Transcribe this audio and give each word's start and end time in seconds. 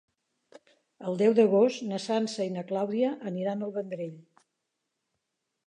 El 1.09 1.19
deu 1.21 1.35
d'agost 1.39 1.83
na 1.91 1.99
Sança 2.07 2.47
i 2.49 2.55
na 2.55 2.65
Clàudia 2.71 3.13
aniran 3.33 3.61
al 3.67 3.77
Vendrell. 3.79 4.19